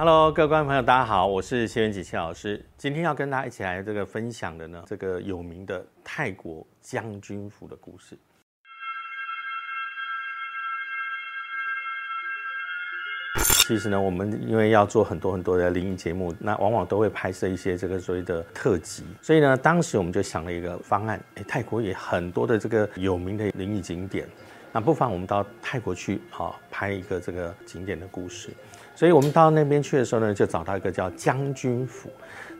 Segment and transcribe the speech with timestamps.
[0.00, 2.64] Hello，各位观众朋友，大家好，我是谢元吉谢老师。
[2.76, 8.16] 今天要跟大家一起来这个分享的呢，这个有名的泰国将军府的故事。
[13.66, 19.02] 其实呢，我们因为要做很多很多的灵异节目，那往往都会拍摄一些这个所谓的特辑。
[19.20, 24.28] 所以呢，当时我们就想了一个方案，诶，泰国也很多的这个有名的灵异景点，
[24.70, 28.50] 那不妨我们到泰国去，好拍一个这个景点的故事。
[28.98, 32.10] 所以我们到那边去的时候呢，就找到一个叫将军府。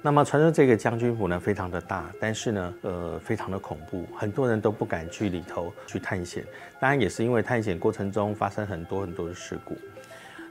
[0.00, 6.44] 那么传说这个将军府呢，非常的大，但是呢，呃，非常的恐怖，很多人都不敢去里头去探险。
[6.78, 9.76] 当然也是因为探险过程中发生很多很多的事故。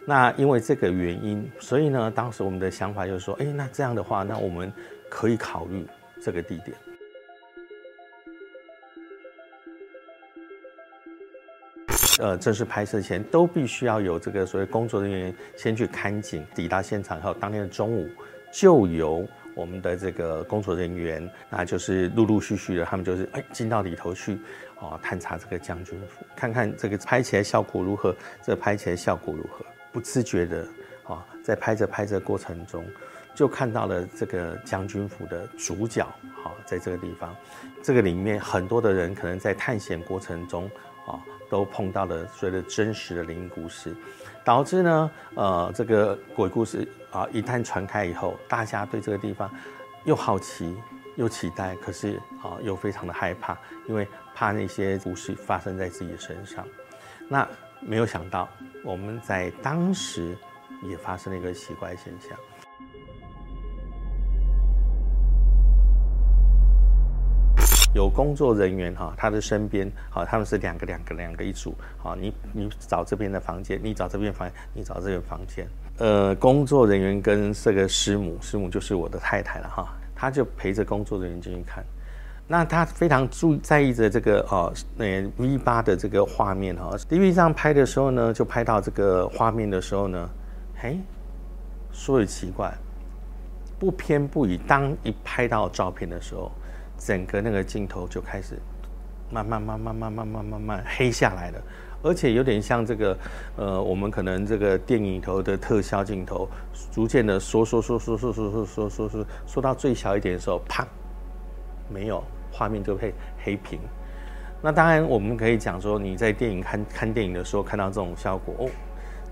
[0.05, 4.69] 那因为这个原因，所以呢，当时我们的想法就是说，哎，那这样的话，那我们
[5.09, 5.87] 可以考虑
[6.21, 6.75] 这个地点。
[12.19, 18.09] 呃，正式拍摄前都必须要有这个所谓工作人员先去看景，抵达现场后，当天的中午
[18.51, 24.39] 就由我们的这个工作人员，那就是陆陆续续的，他们就是哎进到里头去，
[24.79, 30.65] 哦，探查这个将军府，看看这个拍起来效果如何，这拍起来效果如何，不自觉的，
[31.03, 32.83] 啊，在拍着拍着过程中，
[33.35, 36.07] 就看到了这个将军府的主角，
[36.47, 37.35] 好，在这个地方，
[37.83, 40.69] 这个里面很多的人可能在探险过程中，
[41.05, 41.19] 啊。
[41.49, 43.95] 都碰到了所谓的真实的灵异故事，
[44.43, 49.49] 导致呢，呃，这个鬼故事啊，一旦传开以后，大家对这个地方
[50.03, 50.75] 又好奇
[51.15, 56.67] 又期待，可是啊，又非常的害怕，因为怕那些故事发生在自己身上。
[57.29, 57.47] 那
[57.79, 58.49] 没有想到，
[58.83, 60.37] 我们在当时
[60.83, 62.37] 也发生了一个奇怪现象。
[67.97, 75.67] 有工作人员哈，他的身边好，他们是两个两个两个一组，好，你你找这边的房间，你找这边房，你找这边房间。
[75.97, 81.83] 呃，工作人员跟这个师母，师母就是我的太太了哈，他就陪着工作人员进去看。
[82.47, 90.29] 那他非常注在意着这个哦，那 V 八的这个画面哈，DV 上拍的时候呢，就拍到这个画面的时候呢，
[90.75, 90.99] 嘿，
[91.91, 92.71] 说也奇怪，
[93.79, 96.51] 不偏不倚，当一拍到照片的时候。
[96.97, 98.55] 整个那个镜头就开始
[99.31, 101.61] 慢慢慢慢慢慢慢慢慢黑下来了，
[102.01, 103.17] 而且有点像这个
[103.57, 106.47] 呃，我们可能这个电影头的特效镜头，
[106.91, 110.87] 逐渐的缩缩缩缩缩缩缩缩缩缩缩到最小一点的时候，啪，
[111.89, 113.79] 没有画面就会黑屏。
[114.61, 118.69] 那当然我们可以讲说，你在电影看看电影的时候看到这种效果，哦，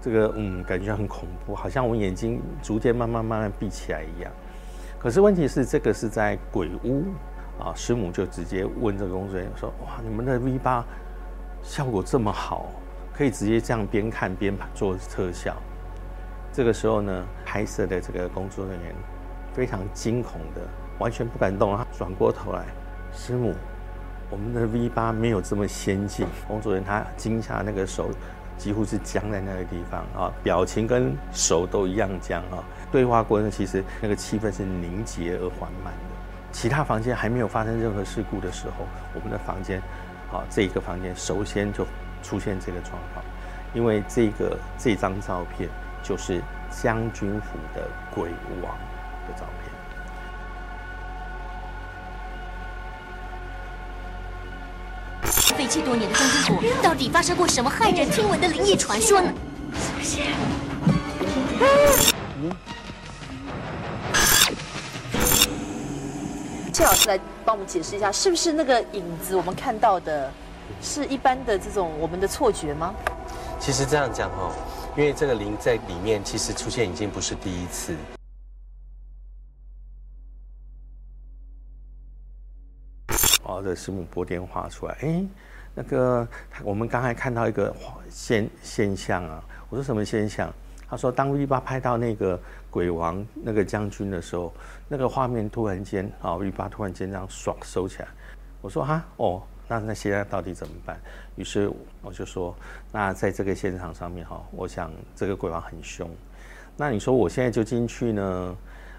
[0.01, 4.31] 这个嗯，感觉很恐怖，好像我们眼睛逐渐慢慢慢慢闭起来一样。
[4.99, 7.05] 可是问题是，这个是在鬼屋。
[7.59, 10.83] 啊，师母就直接问这个工作人员说：“哇，你们的 V 八
[11.63, 12.67] 效果这么好，
[13.13, 15.55] 可以直接这样边看边做特效。”
[16.51, 18.95] 这个时候呢，拍摄的这个工作人员
[19.53, 20.61] 非常惊恐的，
[20.99, 21.75] 完全不敢动。
[21.75, 22.65] 他转过头来
[23.11, 23.53] ：“师母，
[24.29, 28.09] 我们的 V 八没有这么先进。”工作人员他惊吓，那个手
[28.57, 32.63] 几乎是僵在那个地方啊，表情跟手都一样僵啊。
[32.91, 36.14] 对话过程其实那个气氛是凝结而缓慢的。
[36.55, 39.77] 其他房间还没有发生任何事故的时候，我们的房间，
[40.31, 41.85] 啊，这一个房间首先就
[42.23, 43.25] 出现这个状况，
[43.73, 45.69] 因为这个这张照片
[46.01, 48.29] 就是将军府的鬼
[48.63, 48.73] 王
[49.27, 49.69] 的照片。
[55.57, 56.25] 废弃多年的将
[56.57, 59.33] 军府，到底发生过什么骇人听闻的灵异传说呢？
[66.75, 70.29] 谢老师来帮我们解释一下，是不是那个影子我们看到的，
[70.81, 72.93] 是一般的这种我们的错觉吗？
[73.61, 74.51] 其实这样讲哦，
[74.97, 77.95] 因为这个灵在里面，其实出现已经不是第一次。
[83.45, 85.25] 哦，这师母拨电话出来，哎，
[85.73, 86.27] 那个
[86.61, 87.73] 我们刚才看到一个
[88.09, 90.53] 现现象啊，我说什么现象？
[90.95, 92.39] 他说当 V 八拍到那个。
[92.69, 94.53] 鬼王那个将军的时候，
[94.89, 98.07] 那个画面突然间啊，V 八突然间这样爽收起来。
[98.61, 100.99] 我说哈哦，那那现在到底怎么办？
[101.37, 101.71] 于是
[102.01, 102.53] 我就说，
[102.91, 106.09] 那在这个现场上面哈，我想这个鬼王很凶。
[106.75, 108.57] 那你说我现在就进去呢？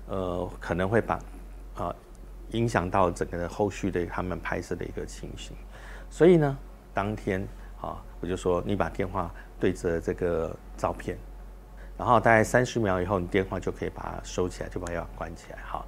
[0.09, 1.21] 呃，可能会把
[1.75, 1.95] 啊
[2.53, 5.55] 影响到整个后续的他们拍摄的一个情形。
[6.09, 6.57] 所以呢，
[6.95, 7.47] 当天
[7.79, 11.19] 啊，我就说你把电话对着这个照片。
[11.99, 15.59] 然后大概三十秒以后，你电话就可以把它收起来，就把药关起来。
[15.67, 15.85] 哈，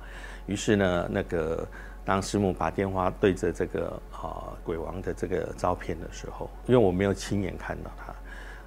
[0.47, 1.67] 于是呢，那个
[2.05, 8.15] 当师母把电话对着这个啊鬼王的这个照片的时候，因为我没有亲眼看到他，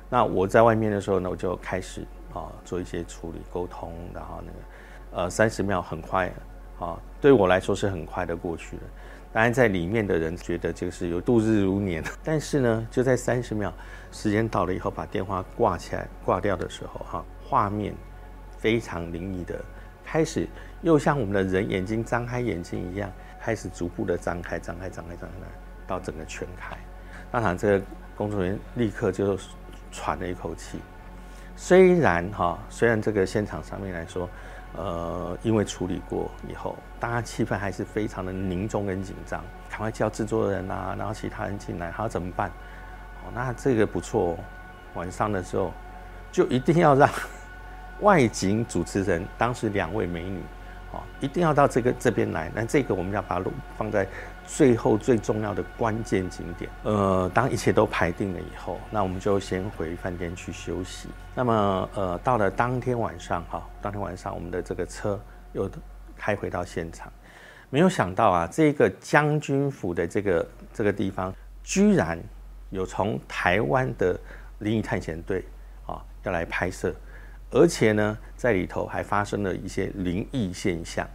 [0.09, 6.31] 那我在外面的时候呢，我就开始啊做一些处理沟通，然后那个呃三十秒很快
[6.79, 8.83] 啊，对我来说是很快的过去了。
[9.33, 13.73] 当然在里面的人觉得就是有度日如年， 但是呢就在三十秒
[14.11, 17.93] 时间到了以后，把电话挂起来挂掉的时候哈，画面
[18.57, 19.63] 非常灵异的
[20.03, 20.47] 开始，
[20.81, 25.47] 又像我们的人眼睛张开眼睛一样，开始逐步的张开张开张开张开
[25.87, 26.75] 到整个全开。
[27.31, 27.85] 当场这个
[28.17, 29.37] 工作人员立刻就
[29.91, 30.79] 喘了一口气。
[31.55, 34.29] 虽然哈，虽然这个现场上面来说，
[34.77, 42.49] 呃，因为处理过以后，大家气氛还是非常的凝重跟紧张，赶快叫制作人啊，然后其他人进来，他要怎么办？
[43.23, 44.37] 哦，那这个不错哦，
[44.93, 45.71] 晚上的时候
[46.31, 47.09] 就一定要让
[48.01, 50.41] 外景主持人，当时两位美女，
[50.93, 52.51] 哦，一定要到这个这边来。
[52.53, 54.07] 那这个我们要把路放在。
[54.43, 61.07] 最后最重要的关键景点，呃，当一切都排定了以后，那我们就先回饭店去休息。
[61.33, 65.17] 那么，呃，到了当天晚上，哈，当天晚上我们的这个车
[65.53, 65.69] 又
[66.17, 67.09] 开回到现场，
[67.69, 71.33] 没有想到啊，这个将军府的这个这个地方，
[71.63, 72.19] 居然
[72.71, 74.19] 有从台湾的
[74.59, 75.45] 灵异探险队
[75.85, 76.93] 啊要来拍摄，
[77.51, 81.07] 而且呢，在里头还发生了一些灵异现象。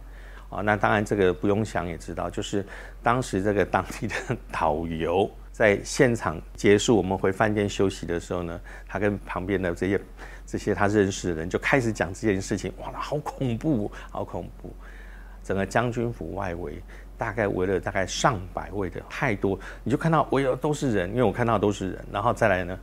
[0.49, 2.65] 啊，那当然这个不用想也知道，就是
[3.03, 4.15] 当时这个当地的
[4.49, 8.57] 导游在现场结束，我们回饭店休息的时候呢，
[8.87, 10.01] 他跟旁边的这些
[10.45, 14.73] 这些他认识的人就开始讲这件事情，哇，好恐怖，好恐怖！
[15.43, 16.81] 整个将军府外围
[17.17, 22.79] 大概围了大概上百位的，太多，你就看到围的都是人，因为我看到都是人，然后再来呢，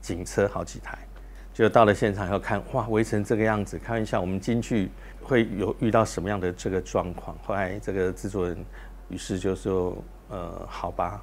[0.00, 0.96] 警车好几台，
[1.52, 4.90] 就到了现场要看，哇，围成这个样子，开玩笑，我们进去。
[5.24, 7.38] 会有遇到什么样的这个状况？
[7.44, 8.58] 后来这个制作人
[9.08, 9.96] 于是就说
[10.28, 11.22] ：“呃，好吧，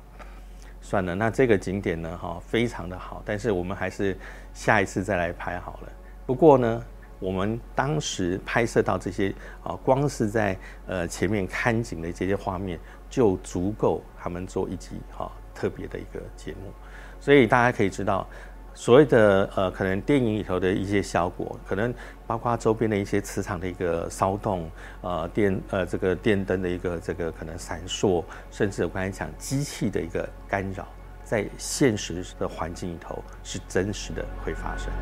[0.79, 4.17] 算了，那这个景点呢，哈，非常的好，但是我们还是
[4.53, 5.91] 下一次再来拍好了。
[6.25, 6.81] 不过呢，
[7.19, 12.79] 我们当时拍摄到这些啊，光是在呃前面看景的这些画面
[13.09, 16.71] 就足够他们做一集哈特别的一个节目，
[17.19, 18.25] 所以大家可以知道。”
[18.73, 21.93] 所谓的呃，可能电影里头的一些效果，可能
[22.25, 24.71] 包括周边的一些磁场的一个骚动，
[25.01, 30.87] 呃，电呃这个电灯的一个这个可能闪烁，甚至我刚才讲机器的一个干扰，
[31.25, 34.93] 在现实的环境里头是真实的会发生的。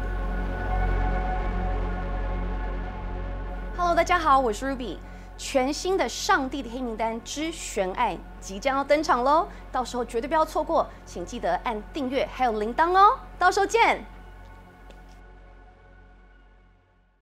[3.77, 4.97] Hello，大家好，我是 Ruby。
[5.37, 14.03] 全新的《上帝的黑名单之悬案》即将要登场喽，到时候绝对不要错过，请记得按订阅还有铃铛哦，到时候见。